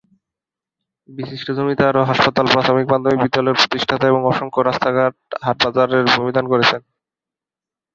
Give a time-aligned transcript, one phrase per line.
[1.09, 5.15] বিশিষ্ট জমিদার ও হাসপাতাল, প্রথমিক-মাধ্যমিক বিদ্যালয়ের প্রতিষ্ঠাতা এবং অসংখ্য রাস্তাঘাঁট,
[5.41, 6.81] হাটবাজারের ভূমি দান করেছেন।